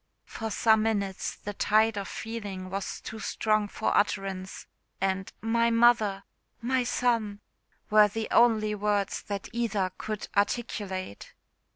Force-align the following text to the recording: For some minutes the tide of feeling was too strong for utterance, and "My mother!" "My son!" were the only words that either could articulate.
For 0.25 0.49
some 0.49 0.81
minutes 0.81 1.35
the 1.35 1.53
tide 1.53 1.95
of 1.95 2.07
feeling 2.07 2.71
was 2.71 3.01
too 3.01 3.19
strong 3.19 3.67
for 3.67 3.95
utterance, 3.95 4.65
and 4.99 5.31
"My 5.41 5.69
mother!" 5.69 6.23
"My 6.59 6.83
son!" 6.83 7.39
were 7.91 8.07
the 8.07 8.27
only 8.31 8.73
words 8.73 9.21
that 9.21 9.47
either 9.53 9.91
could 9.99 10.27
articulate. 10.35 11.33